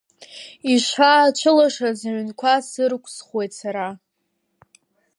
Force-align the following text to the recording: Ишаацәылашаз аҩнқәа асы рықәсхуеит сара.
Ишаацәылашаз 0.73 1.99
аҩнқәа 2.09 2.49
асы 2.59 2.83
рықәсхуеит 2.89 3.51
сара. 3.59 3.87